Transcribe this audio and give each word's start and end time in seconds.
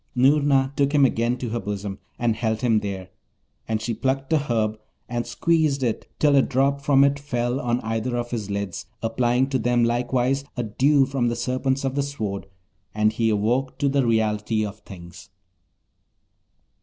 Noorna, 0.15 0.73
took 0.75 0.93
him 0.93 1.05
again 1.05 1.37
to 1.37 1.49
her 1.49 1.59
bosom, 1.59 1.99
and 2.17 2.35
held 2.35 2.61
him 2.61 2.79
there; 2.79 3.09
and 3.67 3.79
she 3.79 3.93
plucked 3.93 4.33
a 4.33 4.39
herb, 4.39 4.79
and 5.07 5.27
squeezed 5.27 5.83
it 5.83 6.07
till 6.17 6.35
a 6.35 6.41
drop 6.41 6.81
from 6.81 7.03
it 7.03 7.19
fell 7.19 7.59
on 7.59 7.79
either 7.81 8.17
of 8.17 8.31
his 8.31 8.49
lids, 8.49 8.87
applying 9.03 9.47
to 9.49 9.59
them 9.59 9.83
likewise 9.83 10.43
a 10.57 10.63
dew 10.63 11.05
from 11.05 11.27
the 11.27 11.35
serpents 11.35 11.83
of 11.85 11.93
the 11.93 12.01
Sword, 12.01 12.47
and 12.95 13.13
he 13.13 13.29
awoke 13.29 13.77
to 13.77 13.87
the 13.87 14.03
reality 14.03 14.65
of 14.65 14.79
things. 14.79 15.29